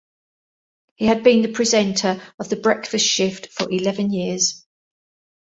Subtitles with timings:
[0.95, 4.65] He had been the presenter of the Breakfast shift for eleven years.